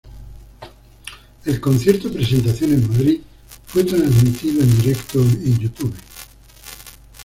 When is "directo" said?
4.81-5.21